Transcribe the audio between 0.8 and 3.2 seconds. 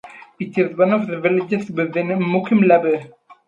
of the villages within Mukim Labu.